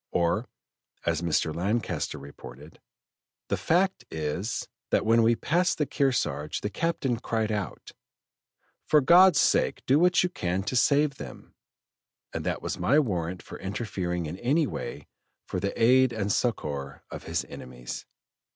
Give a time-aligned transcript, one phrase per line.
[0.09, 0.47] Or,
[1.05, 1.53] as Mr.
[1.55, 2.79] Lancaster reported:
[3.49, 7.91] "The fact is, that when we passed the Kearsarge the captain cried out,
[8.87, 11.53] 'For God's sake do what you can to save them;'
[12.33, 15.05] and that was my warrant for interfering in any way
[15.45, 18.07] for the aid and succor of his enemies."